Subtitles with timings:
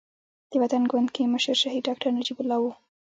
[0.51, 2.71] د وطن ګوند کې مشر شهيد ډاکټر نجيب الله وو.